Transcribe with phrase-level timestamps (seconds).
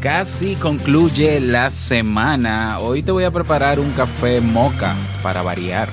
[0.00, 2.78] Casi concluye la semana.
[2.78, 5.90] Hoy te voy a preparar un café moca para variar.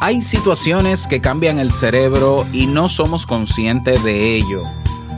[0.00, 4.62] Hay situaciones que cambian el cerebro y no somos conscientes de ello.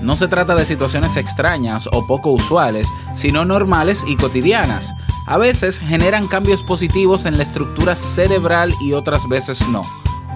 [0.00, 4.94] No se trata de situaciones extrañas o poco usuales, sino normales y cotidianas.
[5.26, 9.82] A veces generan cambios positivos en la estructura cerebral y otras veces no.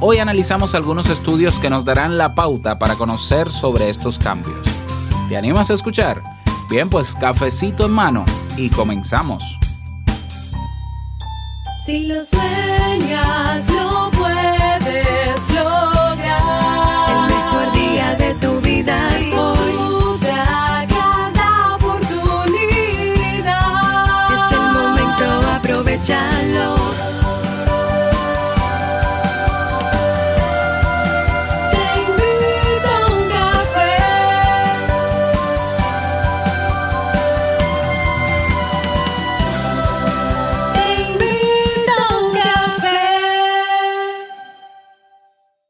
[0.02, 4.66] Hoy analizamos algunos estudios que nos darán la pauta para conocer sobre estos cambios.
[5.28, 6.22] ¿Te animas a escuchar?
[6.70, 8.24] Bien, pues cafecito en mano
[8.56, 9.44] y comenzamos.
[11.84, 17.10] Si lo sueñas, lo puedes lograr.
[17.10, 19.10] El mejor día de tu vida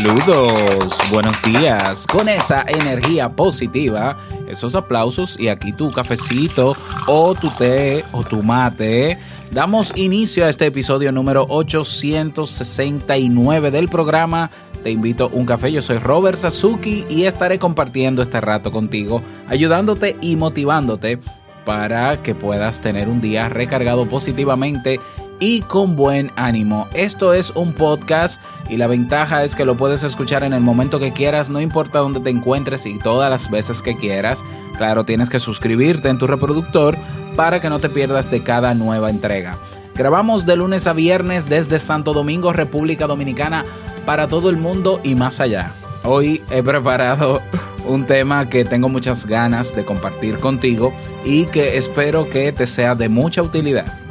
[0.00, 6.76] Saludos, buenos días, con esa energía positiva, esos aplausos y aquí tu cafecito
[7.08, 9.18] o tu té o tu mate.
[9.50, 14.52] Damos inicio a este episodio número 869 del programa.
[14.84, 19.20] Te invito a un café, yo soy Robert Sasuki y estaré compartiendo este rato contigo,
[19.48, 21.18] ayudándote y motivándote
[21.64, 25.00] para que puedas tener un día recargado positivamente
[25.40, 26.88] y con buen ánimo.
[26.94, 30.98] Esto es un podcast y la ventaja es que lo puedes escuchar en el momento
[30.98, 34.44] que quieras, no importa dónde te encuentres y todas las veces que quieras.
[34.76, 36.96] Claro, tienes que suscribirte en tu reproductor
[37.36, 39.56] para que no te pierdas de cada nueva entrega.
[39.94, 43.64] Grabamos de lunes a viernes desde Santo Domingo, República Dominicana,
[44.06, 45.72] para todo el mundo y más allá.
[46.04, 47.42] Hoy he preparado
[47.86, 50.94] un tema que tengo muchas ganas de compartir contigo
[51.24, 54.07] y que espero que te sea de mucha utilidad.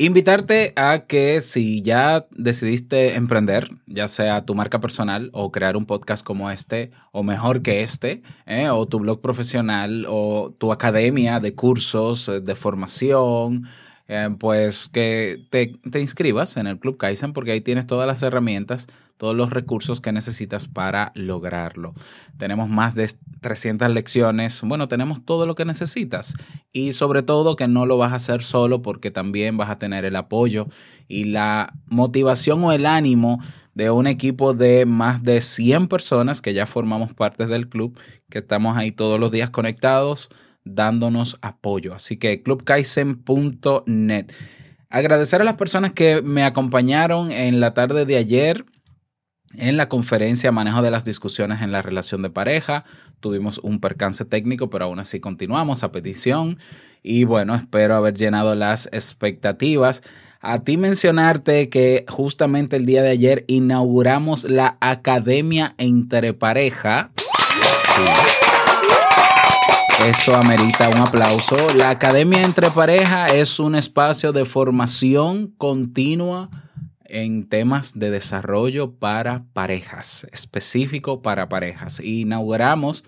[0.00, 5.86] Invitarte a que si ya decidiste emprender, ya sea tu marca personal o crear un
[5.86, 8.70] podcast como este, o mejor que este, ¿eh?
[8.70, 13.64] o tu blog profesional, o tu academia de cursos, eh, de formación,
[14.08, 18.22] eh, pues que te, te inscribas en el Club Kaizen porque ahí tienes todas las
[18.22, 18.88] herramientas,
[19.18, 21.92] todos los recursos que necesitas para lograrlo.
[22.38, 23.10] Tenemos más de
[23.42, 26.32] 300 lecciones, bueno, tenemos todo lo que necesitas
[26.72, 30.06] y sobre todo que no lo vas a hacer solo porque también vas a tener
[30.06, 30.68] el apoyo
[31.06, 33.40] y la motivación o el ánimo
[33.74, 37.98] de un equipo de más de 100 personas que ya formamos parte del club,
[38.30, 40.30] que estamos ahí todos los días conectados
[40.74, 41.94] dándonos apoyo.
[41.94, 44.32] Así que clubkaizen.net.
[44.90, 48.64] Agradecer a las personas que me acompañaron en la tarde de ayer
[49.56, 52.84] en la conferencia Manejo de las discusiones en la relación de pareja.
[53.20, 56.58] Tuvimos un percance técnico, pero aún así continuamos a petición.
[57.02, 60.02] Y bueno, espero haber llenado las expectativas.
[60.40, 67.10] A ti mencionarte que justamente el día de ayer inauguramos la Academia Entre Pareja.
[67.16, 68.47] Sí.
[70.06, 71.56] Eso amerita un aplauso.
[71.76, 76.50] La Academia Entre Pareja es un espacio de formación continua
[77.04, 82.00] en temas de desarrollo para parejas, específico para parejas.
[82.00, 83.04] Inauguramos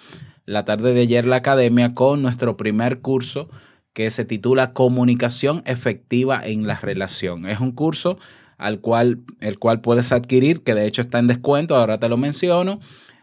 [0.46, 3.48] la tarde de ayer la academia con nuestro primer curso
[3.92, 7.46] que se titula Comunicación efectiva en la relación.
[7.46, 8.18] Es un curso
[8.58, 12.16] al cual, el cual puedes adquirir, que de hecho está en descuento, ahora te lo
[12.16, 12.80] menciono,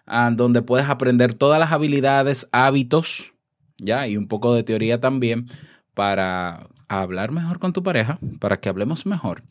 [0.07, 3.33] ah, donde puedes aprender todas las habilidades, hábitos,
[3.77, 4.07] ¿ya?
[4.07, 5.47] Y un poco de teoría también
[5.93, 9.43] para hablar mejor con tu pareja, para que hablemos mejor.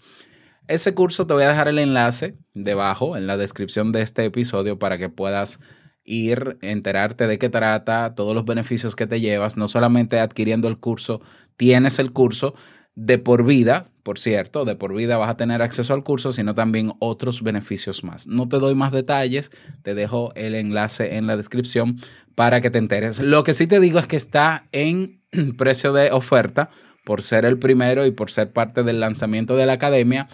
[0.69, 4.79] Ese curso te voy a dejar el enlace debajo en la descripción de este episodio
[4.79, 5.61] para que puedas
[6.05, 10.79] ir, enterarte de qué trata, todos los beneficios que te llevas, no solamente adquiriendo el
[10.79, 11.21] curso,
[11.57, 12.55] tienes el curso
[12.95, 16.55] de por vida, por cierto, de por vida vas a tener acceso al curso, sino
[16.55, 18.29] también otros beneficios más.
[18.29, 19.51] No te doy más detalles,
[19.83, 21.97] te dejo el enlace en la descripción
[22.37, 23.19] para que te enteres.
[23.19, 25.23] Lo que sí te digo es que está en
[25.59, 26.71] precio de oferta
[27.05, 30.29] por ser el primero y por ser parte del lanzamiento de la academia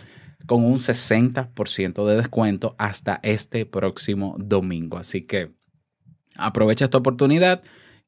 [0.44, 4.98] con un 60% de descuento hasta este próximo domingo.
[4.98, 5.52] Así que
[6.36, 7.62] aprovecha esta oportunidad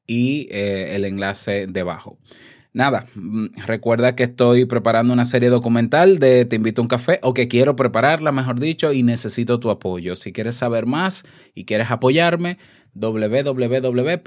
[0.05, 2.19] y eh, el enlace debajo.
[2.75, 7.21] Nada, mm, recuerda que estoy preparando una serie documental de Te invito a un café
[7.23, 10.17] o que quiero prepararla, mejor dicho, y necesito tu apoyo.
[10.17, 11.23] Si quieres saber más
[11.53, 12.57] y quieres apoyarme,
[12.93, 14.19] www.tuke.plus,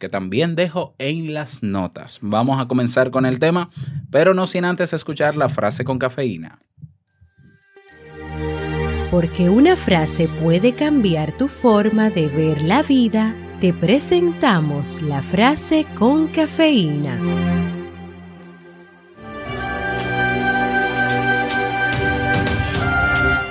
[0.00, 2.18] que también dejo en las notas.
[2.22, 3.70] Vamos a comenzar con el tema,
[4.10, 6.58] pero no sin antes escuchar la frase con cafeína.
[9.12, 15.86] Porque una frase puede cambiar tu forma de ver la vida, te presentamos la frase
[15.94, 17.18] con cafeína.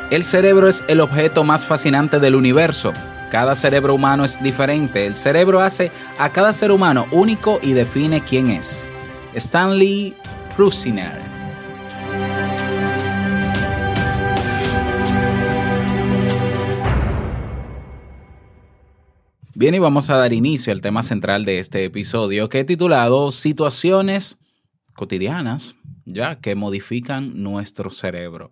[0.09, 2.91] El cerebro es el objeto más fascinante del universo.
[3.29, 5.06] Cada cerebro humano es diferente.
[5.06, 8.89] El cerebro hace a cada ser humano único y define quién es.
[9.35, 10.15] Stanley
[10.57, 11.28] Prusiner.
[19.59, 23.29] Bien, y vamos a dar inicio al tema central de este episodio que he titulado
[23.29, 24.38] Situaciones
[24.94, 25.75] cotidianas,
[26.06, 28.51] ya que modifican nuestro cerebro.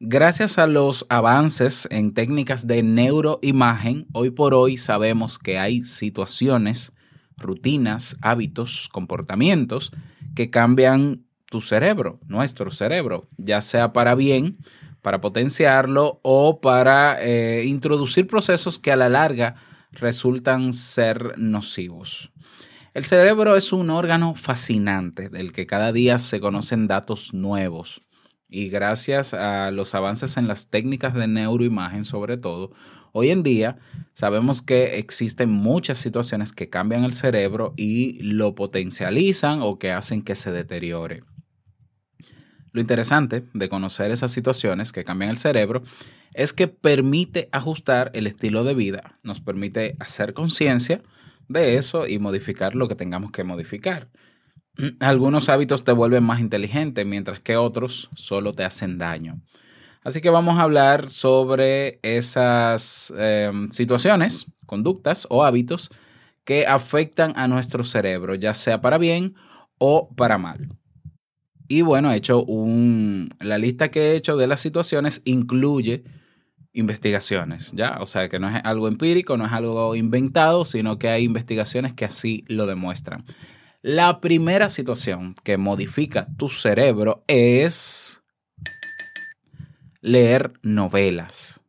[0.00, 6.94] Gracias a los avances en técnicas de neuroimagen, hoy por hoy sabemos que hay situaciones,
[7.36, 9.92] rutinas, hábitos, comportamientos
[10.34, 14.56] que cambian tu cerebro, nuestro cerebro, ya sea para bien,
[15.02, 19.56] para potenciarlo o para eh, introducir procesos que a la larga
[19.94, 22.30] resultan ser nocivos.
[22.94, 28.02] El cerebro es un órgano fascinante del que cada día se conocen datos nuevos
[28.54, 32.70] y gracias a los avances en las técnicas de neuroimagen sobre todo,
[33.10, 33.78] hoy en día
[34.12, 40.22] sabemos que existen muchas situaciones que cambian el cerebro y lo potencializan o que hacen
[40.22, 41.24] que se deteriore.
[42.70, 45.82] Lo interesante de conocer esas situaciones que cambian el cerebro
[46.34, 51.02] es que permite ajustar el estilo de vida, nos permite hacer conciencia
[51.48, 54.08] de eso y modificar lo que tengamos que modificar.
[55.00, 59.40] Algunos hábitos te vuelven más inteligente, mientras que otros solo te hacen daño.
[60.02, 65.90] Así que vamos a hablar sobre esas eh, situaciones, conductas o hábitos
[66.44, 69.34] que afectan a nuestro cerebro, ya sea para bien
[69.78, 70.68] o para mal.
[71.68, 73.30] Y bueno, he hecho un.
[73.40, 76.04] La lista que he hecho de las situaciones incluye
[76.74, 77.98] investigaciones, ¿ya?
[78.00, 81.94] O sea, que no es algo empírico, no es algo inventado, sino que hay investigaciones
[81.94, 83.24] que así lo demuestran.
[83.80, 88.22] La primera situación que modifica tu cerebro es
[90.00, 91.60] leer novelas.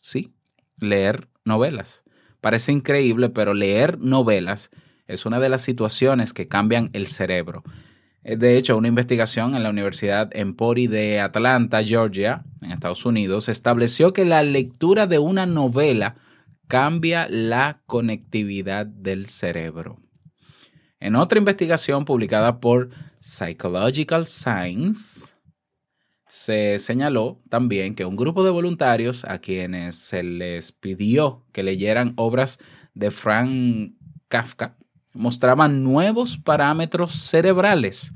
[0.00, 0.34] ¿Sí?
[0.78, 2.04] Leer novelas.
[2.40, 4.70] Parece increíble, pero leer novelas
[5.06, 7.62] es una de las situaciones que cambian el cerebro.
[8.24, 13.48] Eh, De hecho, una investigación en la Universidad Empori de Atlanta, Georgia, en Estados Unidos,
[13.48, 16.16] estableció que la lectura de una novela
[16.68, 19.98] cambia la conectividad del cerebro.
[21.00, 22.90] En otra investigación publicada por
[23.20, 25.32] Psychological Science,
[26.28, 32.14] se señaló también que un grupo de voluntarios a quienes se les pidió que leyeran
[32.16, 32.58] obras
[32.94, 33.94] de Frank
[34.28, 34.78] Kafka
[35.14, 38.12] mostraban nuevos parámetros cerebrales.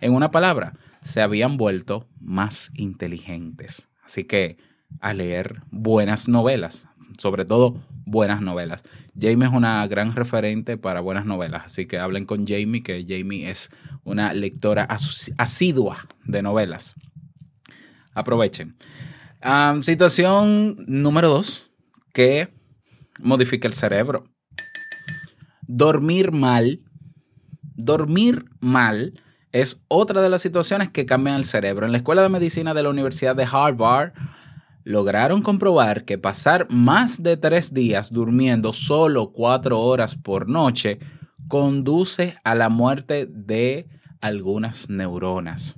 [0.00, 3.88] En una palabra, se habían vuelto más inteligentes.
[4.04, 4.56] Así que
[5.00, 8.84] a leer buenas novelas, sobre todo buenas novelas.
[9.18, 13.50] Jamie es una gran referente para buenas novelas, así que hablen con Jamie, que Jamie
[13.50, 13.70] es
[14.04, 14.88] una lectora
[15.38, 16.94] asidua de novelas.
[18.14, 18.76] Aprovechen.
[19.40, 21.70] Am, situación número dos,
[22.12, 22.48] que
[23.20, 24.24] modifica el cerebro.
[25.66, 26.80] Dormir mal.
[27.76, 29.20] Dormir mal
[29.52, 31.86] es otra de las situaciones que cambian el cerebro.
[31.86, 34.12] En la Escuela de Medicina de la Universidad de Harvard
[34.84, 40.98] lograron comprobar que pasar más de tres días durmiendo solo cuatro horas por noche
[41.48, 43.88] conduce a la muerte de
[44.20, 45.76] algunas neuronas.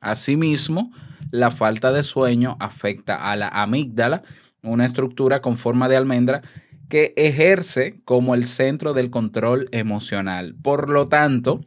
[0.00, 0.92] Asimismo,
[1.30, 4.22] la falta de sueño afecta a la amígdala,
[4.62, 6.42] una estructura con forma de almendra
[6.88, 10.54] que ejerce como el centro del control emocional.
[10.62, 11.64] Por lo tanto,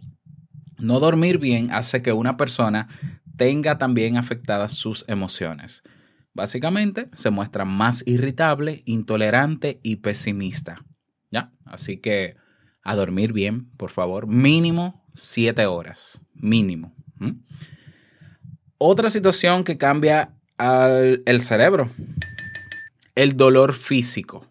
[0.77, 2.87] no dormir bien hace que una persona
[3.35, 5.83] tenga también afectadas sus emociones.
[6.33, 10.83] Básicamente, se muestra más irritable, intolerante y pesimista.
[11.31, 11.51] ¿Ya?
[11.65, 12.35] Así que
[12.83, 14.27] a dormir bien, por favor.
[14.27, 16.21] Mínimo siete horas.
[16.35, 16.95] Mínimo.
[18.77, 21.89] Otra situación que cambia al, el cerebro.
[23.15, 24.45] El dolor físico.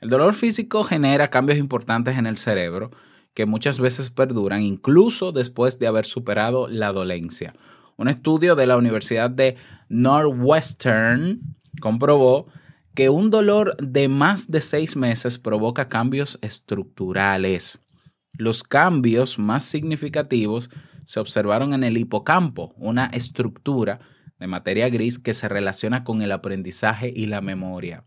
[0.00, 2.90] El dolor físico genera cambios importantes en el cerebro
[3.34, 7.54] que muchas veces perduran incluso después de haber superado la dolencia.
[7.96, 9.56] Un estudio de la Universidad de
[9.88, 11.40] Northwestern
[11.80, 12.46] comprobó
[12.94, 17.80] que un dolor de más de seis meses provoca cambios estructurales.
[18.32, 20.70] Los cambios más significativos
[21.04, 24.00] se observaron en el hipocampo, una estructura
[24.38, 28.04] de materia gris que se relaciona con el aprendizaje y la memoria.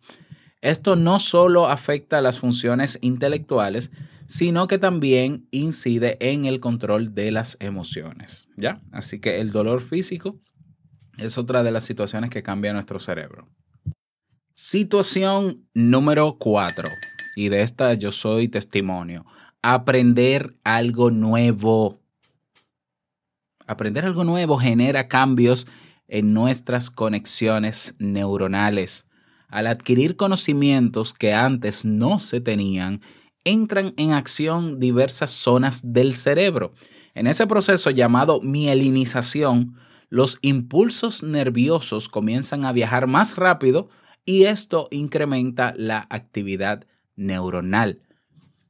[0.62, 3.92] Esto no solo afecta a las funciones intelectuales,
[4.28, 8.82] sino que también incide en el control de las emociones, ¿ya?
[8.92, 10.40] Así que el dolor físico
[11.18, 13.50] es otra de las situaciones que cambia nuestro cerebro.
[14.54, 16.86] Situación número 4,
[17.36, 19.26] y de esta yo soy testimonio,
[19.62, 22.00] aprender algo nuevo.
[23.66, 25.68] Aprender algo nuevo genera cambios
[26.08, 29.08] en nuestras conexiones neuronales.
[29.52, 33.02] Al adquirir conocimientos que antes no se tenían,
[33.44, 36.74] entran en acción diversas zonas del cerebro.
[37.14, 39.76] En ese proceso llamado mielinización,
[40.10, 43.90] los impulsos nerviosos comienzan a viajar más rápido
[44.26, 46.86] y esto incrementa la actividad
[47.18, 48.00] neuronal.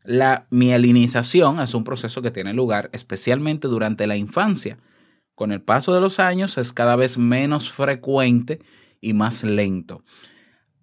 [0.04, 4.80] La mielinización es un proceso que tiene lugar especialmente durante la infancia.
[5.36, 8.62] Con el paso de los años es cada vez menos frecuente
[9.00, 10.04] y más lento.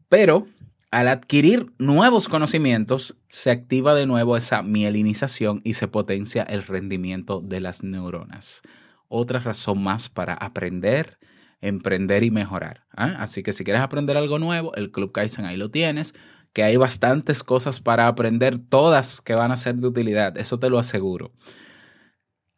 [0.09, 0.47] Pero
[0.91, 7.43] al adquirir nuevos conocimientos, se activa de nuevo esa mielinización y se potencia el rendimiento
[7.43, 8.63] de las neuronas.
[9.09, 11.19] Otra razón más para aprender,
[11.61, 12.87] emprender y mejorar.
[12.97, 13.17] ¿ah?
[13.19, 16.15] Así que si quieres aprender algo nuevo, el Club Kaizen ahí lo tienes,
[16.55, 20.71] que hay bastantes cosas para aprender, todas que van a ser de utilidad, eso te
[20.71, 21.33] lo aseguro.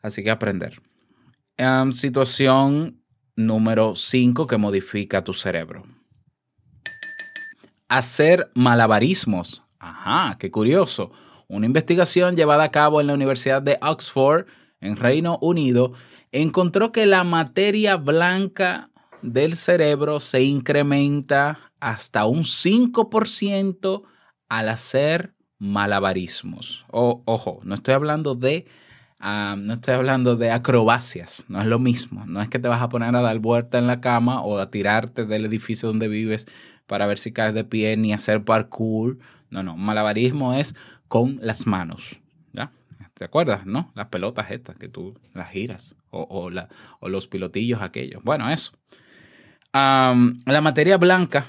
[0.02, 0.80] Así que aprender.
[1.57, 3.02] Em, situación
[3.35, 5.83] número 5 que modifica tu cerebro
[7.91, 9.65] hacer malabarismos.
[9.81, 11.11] Ajá, qué curioso.
[11.49, 14.47] Una investigación llevada a cabo en la Universidad de Oxford,
[14.81, 15.93] en Reino Unido,
[16.31, 18.91] encontró que la materia blanca
[19.23, 24.03] del cerebro se incrementa hasta un 5%
[24.49, 26.87] al hacer malabarismos.
[26.91, 28.67] Ojo, no estoy hablando de
[29.19, 32.25] ah, no estoy hablando de acrobacias, no es lo mismo.
[32.27, 34.71] No es que te vas a poner a dar vuelta en la cama o a
[34.71, 36.47] tirarte del edificio donde vives
[36.91, 39.17] para ver si caes de pie ni hacer parkour.
[39.49, 40.75] No, no, malabarismo es
[41.07, 42.19] con las manos.
[42.53, 42.73] ¿Ya?
[43.15, 43.93] ¿Te acuerdas, no?
[43.95, 46.69] Las pelotas estas que tú las giras o, o, la,
[46.99, 48.25] o los pilotillos aquellos.
[48.25, 48.73] Bueno, eso.
[49.73, 51.47] La materia blanca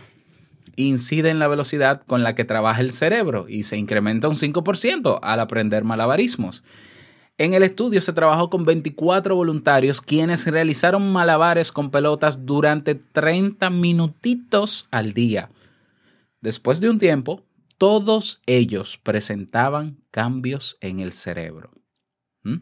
[0.75, 5.21] incide en la velocidad con la que trabaja el cerebro y se incrementa un 5%
[5.23, 6.63] al aprender malabarismos.
[7.41, 13.71] En el estudio se trabajó con 24 voluntarios quienes realizaron malabares con pelotas durante 30
[13.71, 15.49] minutitos al día.
[16.39, 17.43] Después de un tiempo,
[17.79, 21.71] todos ellos presentaban cambios en el cerebro.
[22.43, 22.57] ¿Mm?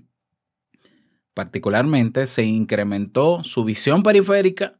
[1.34, 4.80] Particularmente se incrementó su visión periférica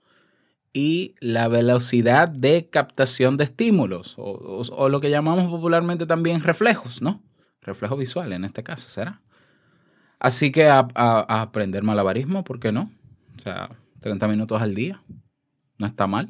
[0.72, 7.22] y la velocidad de captación de estímulos, o, lo que llamamos popularmente también reflejos, ¿no?
[7.60, 9.22] Reflejo visual en este caso, ¿será?
[10.20, 12.90] Así que a, aprender malabarismo, ¿por qué no?
[13.38, 13.70] O sea,
[14.02, 15.02] 30 minutos al día,
[15.78, 16.30] no está mal.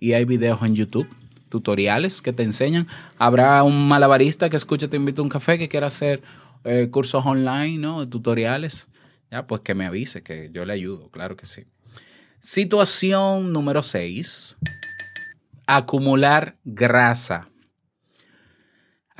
[0.00, 1.08] Y hay videos en YouTube,
[1.48, 2.88] tutoriales que te enseñan.
[3.18, 6.22] Habrá un malabarista que escuche Te invito a un café que quiera hacer
[6.64, 8.08] eh, cursos online, ¿no?
[8.08, 8.88] Tutoriales.
[9.30, 11.66] Ya, pues que me avise, que yo le ayudo, claro que sí.
[12.40, 14.56] Situación número 6.
[15.66, 17.48] Acumular grasa.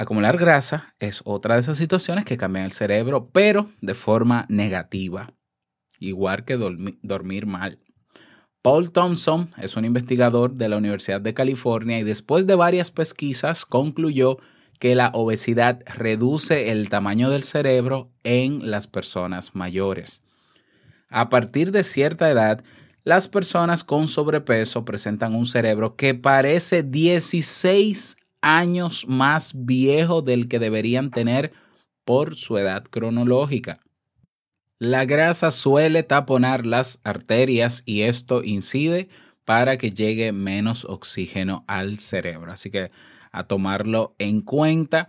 [0.00, 5.34] Acumular grasa es otra de esas situaciones que cambian el cerebro, pero de forma negativa,
[5.98, 7.80] igual que dormi- dormir mal.
[8.62, 13.66] Paul Thompson es un investigador de la Universidad de California y después de varias pesquisas
[13.66, 14.38] concluyó
[14.78, 20.22] que la obesidad reduce el tamaño del cerebro en las personas mayores.
[21.10, 22.64] A partir de cierta edad,
[23.04, 30.58] las personas con sobrepeso presentan un cerebro que parece 16 años más viejo del que
[30.58, 31.52] deberían tener
[32.04, 33.80] por su edad cronológica.
[34.78, 39.08] La grasa suele taponar las arterias y esto incide
[39.44, 42.52] para que llegue menos oxígeno al cerebro.
[42.52, 42.90] Así que
[43.32, 45.08] a tomarlo en cuenta.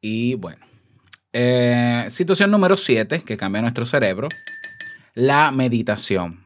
[0.00, 0.64] Y bueno,
[1.32, 4.28] eh, situación número 7 que cambia nuestro cerebro,
[5.14, 6.44] la meditación.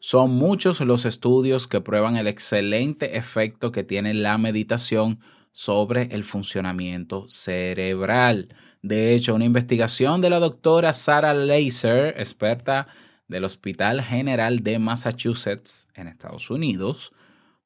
[0.00, 5.20] Son muchos los estudios que prueban el excelente efecto que tiene la meditación
[5.52, 8.54] sobre el funcionamiento cerebral.
[8.82, 12.86] De hecho, una investigación de la doctora Sarah Laser, experta
[13.28, 17.12] del Hospital General de Massachusetts en Estados Unidos,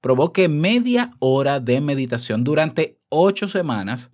[0.00, 4.10] probó que media hora de meditación durante ocho semanas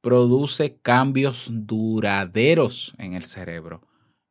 [0.00, 3.82] produce cambios duraderos en el cerebro.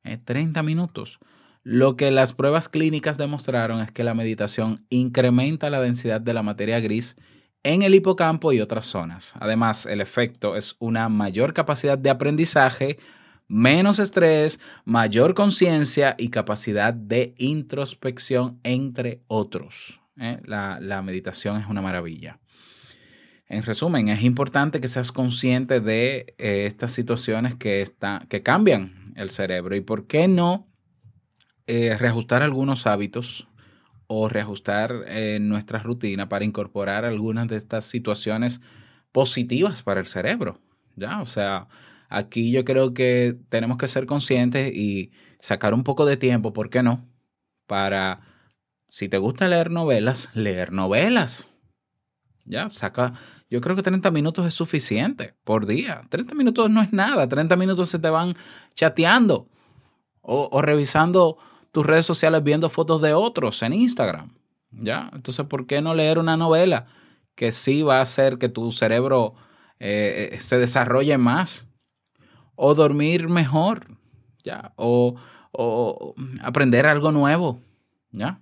[0.04, 1.20] Eh, 30 minutos.
[1.64, 6.44] Lo que las pruebas clínicas demostraron es que la meditación incrementa la densidad de la
[6.44, 7.16] materia gris
[7.64, 9.34] en el hipocampo y otras zonas.
[9.40, 12.98] Además, el efecto es una mayor capacidad de aprendizaje,
[13.48, 20.02] menos estrés, mayor conciencia y capacidad de introspección, entre otros.
[20.20, 20.40] ¿eh?
[20.46, 22.40] La, meditación es una maravilla.
[23.48, 27.84] En resumen, es importante que seas consciente de eh, estas situaciones que,
[28.30, 30.68] que cambian el cerebro y por qué no
[31.68, 33.48] eh, reajustar algunos hábitos
[34.14, 38.60] o reajustar eh, nuestra rutina para incorporar algunas de estas situaciones
[39.14, 40.60] positivas para el cerebro.
[40.98, 41.22] ¿ya?
[41.22, 41.70] O sea,
[42.10, 46.70] aquí yo creo que tenemos que ser conscientes y sacar un poco de tiempo, ¿por
[46.70, 47.08] qué no?
[47.68, 48.20] Para,
[48.90, 51.54] si te gusta leer novelas, leer novelas.
[52.44, 53.14] Ya, saca,
[53.50, 56.02] yo creo que 30 minutos es suficiente por día.
[56.10, 58.34] 30 minutos no es nada, 30 minutos se te van
[58.76, 59.48] chateando
[60.20, 61.38] o, o revisando
[61.72, 64.30] tus redes sociales viendo fotos de otros en Instagram.
[64.72, 65.10] ¿Ya?
[65.14, 66.86] Entonces, ¿por qué no leer una novela
[67.36, 69.36] que sí va a hacer que tu cerebro
[69.80, 71.68] eh, se desarrolle más?
[72.56, 73.98] O dormir mejor,
[74.44, 74.74] ¿ya?
[74.76, 75.16] O,
[75.52, 77.60] o aprender algo nuevo,
[78.12, 78.42] ¿ya?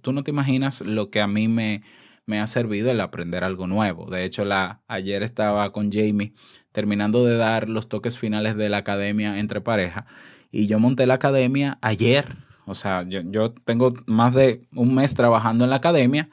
[0.00, 1.82] Tú no te imaginas lo que a mí me,
[2.26, 4.06] me ha servido el aprender algo nuevo.
[4.10, 6.32] De hecho, la, ayer estaba con Jamie
[6.72, 10.06] terminando de dar los toques finales de la academia entre pareja
[10.50, 12.36] y yo monté la academia ayer.
[12.66, 16.28] O sea, yo, yo tengo más de un mes trabajando en la academia,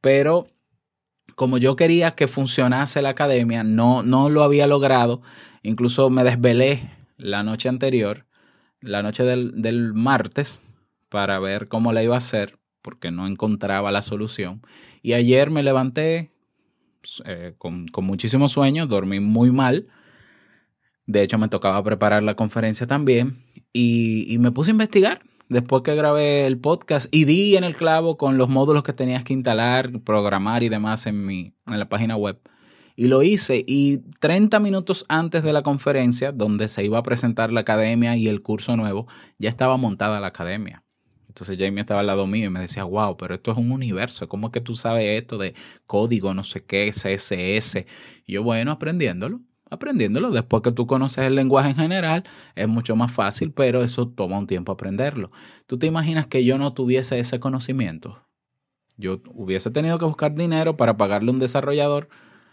[0.00, 0.46] pero
[1.34, 5.22] como yo quería que funcionase la academia, no, no lo había logrado.
[5.62, 8.26] Incluso me desvelé la noche anterior,
[8.80, 10.64] la noche del, del martes,
[11.08, 14.62] para ver cómo la iba a hacer, porque no encontraba la solución.
[15.00, 16.32] Y ayer me levanté
[17.24, 19.88] eh, con, con muchísimo sueño, dormí muy mal.
[21.06, 23.44] De hecho, me tocaba preparar la conferencia también.
[23.72, 28.16] Y, me puse a investigar después que grabé el podcast y di en el clavo
[28.16, 32.16] con los módulos que tenías que instalar, programar y demás en, mi, en la página
[32.16, 32.38] web.
[32.96, 37.52] Y lo hice y 30 minutos antes de la conferencia, donde se iba a presentar
[37.52, 39.06] la academia y el curso nuevo,
[39.38, 40.82] ya estaba montada la academia.
[41.28, 44.28] Entonces Jamie estaba al lado mío y me decía, wow, pero esto es un universo.
[44.28, 45.54] ¿Cómo es que tú sabes esto de
[45.86, 47.86] código, no sé qué, CSS?
[48.26, 50.30] Y yo, bueno, aprendiéndolo, aprendiéndolo.
[50.30, 54.38] Después que tú conoces el lenguaje en general, es mucho más fácil, pero eso toma
[54.38, 55.30] un tiempo aprenderlo.
[55.66, 58.22] ¿Tú te imaginas que yo no tuviese ese conocimiento?
[58.96, 62.08] Yo hubiese tenido que buscar dinero para pagarle a un desarrollador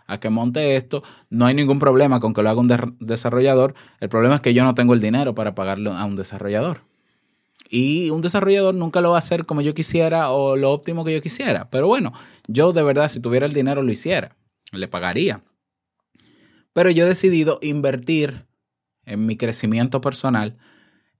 [0.07, 1.03] a que monte esto.
[1.29, 3.73] No hay ningún problema con que lo haga un de desarrollador.
[3.99, 6.81] El problema es que yo no tengo el dinero para pagarle a un desarrollador.
[7.69, 11.13] Y un desarrollador nunca lo va a hacer como yo quisiera o lo óptimo que
[11.13, 11.69] yo quisiera.
[11.69, 12.13] Pero bueno,
[12.47, 14.35] yo de verdad, si tuviera el dinero, lo hiciera.
[14.71, 15.41] Le pagaría.
[16.75, 18.47] Pero yo he decidido invertir
[19.05, 20.57] en mi crecimiento personal,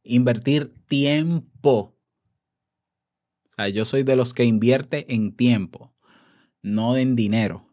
[0.04, 1.96] invertir tiempo.
[3.46, 5.94] O sea, yo soy de los que invierte en tiempo,
[6.62, 7.66] no en dinero.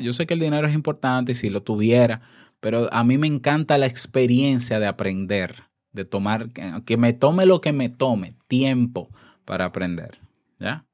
[0.00, 2.22] Yo sé que el dinero es importante y si lo tuviera,
[2.60, 6.48] pero a mí me encanta la experiencia de aprender, de tomar,
[6.86, 9.10] que me tome lo que me tome, tiempo
[9.44, 10.20] para aprender.
[10.58, 10.86] ¿Ya?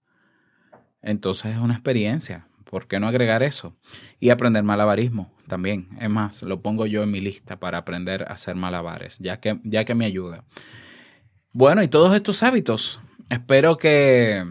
[1.03, 2.49] Entonces es una experiencia.
[2.65, 3.77] ¿Por qué no agregar eso?
[4.19, 5.87] Y aprender malabarismo también.
[6.01, 9.61] Es más, lo pongo yo en mi lista para aprender a hacer malabares, ya que,
[9.65, 10.45] ya que me ayuda.
[11.53, 13.03] Bueno, y todos estos hábitos.
[13.29, 14.47] Espero que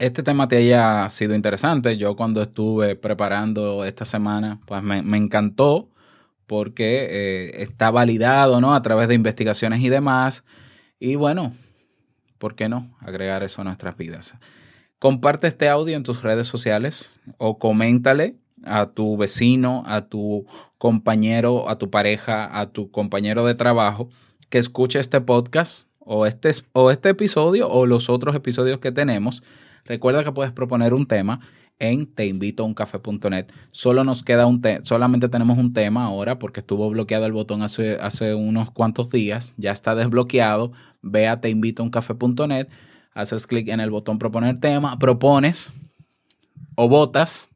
[0.00, 1.96] este tema te haya sido interesante.
[1.96, 5.90] Yo cuando estuve preparando esta semana, pues me, encantó
[6.48, 8.74] porque eh, está validado, ¿no?
[8.74, 10.44] A través de investigaciones y demás.
[10.98, 11.52] Y bueno,
[12.38, 14.34] ¿por qué no agregar eso a nuestras vidas?
[14.98, 20.46] Comparte este audio en tus redes sociales o coméntale a tu vecino, a tu
[20.78, 24.08] compañero, a tu pareja, a tu compañero de trabajo
[24.48, 29.42] que escuche este podcast o este, o este episodio o los otros episodios que tenemos.
[29.84, 31.40] Recuerda que puedes proponer un tema
[31.78, 33.46] en teinvitouncafe.net.
[33.70, 37.62] Solo nos queda un te solamente tenemos un tema ahora porque estuvo bloqueado el botón
[37.62, 39.54] hace, hace unos cuantos días.
[39.56, 40.72] Ya está desbloqueado.
[41.02, 42.68] Ve a teinvitouncafe.net,
[43.12, 45.72] haces clic en el botón proponer tema, propones
[46.76, 47.48] o votas.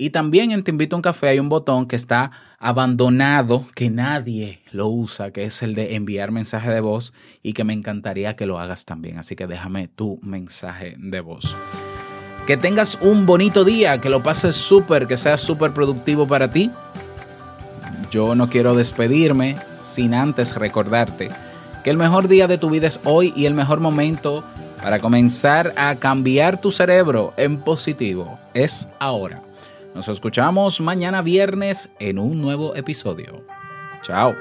[0.00, 2.30] Y también en Te Invito a un Café hay un botón que está
[2.60, 7.64] abandonado, que nadie lo usa, que es el de enviar mensaje de voz y que
[7.64, 9.18] me encantaría que lo hagas también.
[9.18, 11.56] Así que déjame tu mensaje de voz.
[12.46, 16.70] Que tengas un bonito día, que lo pases súper, que sea súper productivo para ti.
[18.12, 21.28] Yo no quiero despedirme sin antes recordarte
[21.82, 24.44] que el mejor día de tu vida es hoy y el mejor momento
[24.80, 29.42] para comenzar a cambiar tu cerebro en positivo es ahora.
[29.98, 33.44] Nos escuchamos mañana viernes en un nuevo episodio.
[34.02, 34.32] Chao.